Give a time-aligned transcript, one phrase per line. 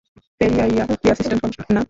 [0.41, 1.79] পেরিয়াইয়া কী assistant commissioner না?